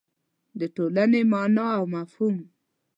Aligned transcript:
د 0.59 0.61
ټولنې 0.75 1.21
مانا 1.31 1.67
او 1.77 1.83
مفهوم 1.93 2.37